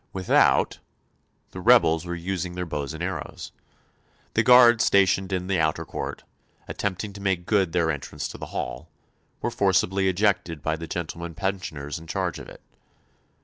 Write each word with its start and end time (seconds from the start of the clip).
Without 0.13 0.79
the 1.51 1.61
rebels 1.61 2.07
were 2.07 2.15
using 2.15 2.55
their 2.55 2.65
bows 2.65 2.91
and 2.95 3.03
arrows. 3.03 3.51
The 4.33 4.41
guard 4.41 4.81
stationed 4.81 5.31
in 5.31 5.45
the 5.45 5.59
outer 5.59 5.85
court, 5.85 6.23
attempting 6.67 7.13
to 7.13 7.21
make 7.21 7.45
good 7.45 7.71
their 7.71 7.91
entrance 7.91 8.27
to 8.29 8.39
the 8.39 8.47
hall, 8.47 8.89
were 9.43 9.51
forcibly 9.51 10.09
ejected 10.09 10.63
by 10.63 10.75
the 10.75 10.87
gentlemen 10.87 11.35
pensioners 11.35 11.99
in 11.99 12.07
charge 12.07 12.39
of 12.39 12.49
it. 12.49 12.61